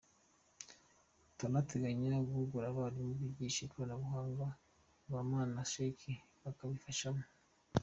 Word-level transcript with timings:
Turanateganya 1.35 2.13
guhugura 2.27 2.65
abarimu 2.69 3.11
bigisha 3.21 3.59
Iyobokamana, 3.63 4.33
ba 5.11 5.19
Imam 5.23 5.31
na 5.53 5.55
ba 5.57 5.63
Sheikh 5.71 6.03
bakabibafashamo. 6.43 7.23